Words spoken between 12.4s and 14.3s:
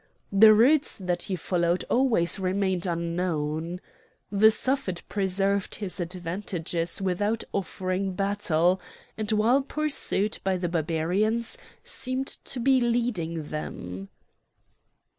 to be leading them.